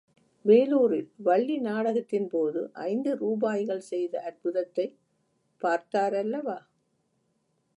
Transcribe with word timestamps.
வேலூரில் 0.45 1.09
வள்ளி 1.17 1.59
நாடகத்தின்போது 1.59 2.61
ஐந்து 2.85 3.17
ரூபாய்கள் 3.17 3.79
செய்த 3.81 4.21
அற்புதத்தைப் 4.21 4.95
பார்த்தாரல்லவா? 5.61 6.57